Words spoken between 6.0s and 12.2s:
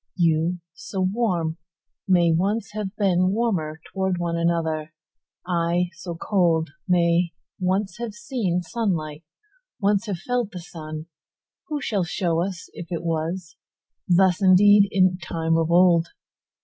cold, may once have seenSunlight, once have felt the sun:Who shall